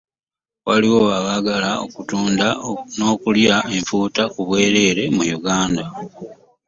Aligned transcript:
Waliwo 0.67 1.01
abaagala 1.19 1.69
okutunda 1.85 2.47
n'okulya 2.97 3.55
empuuta 3.75 4.23
ku 4.33 4.39
bwereere 4.47 5.03
mu 5.15 5.23
Uganda. 5.37 5.83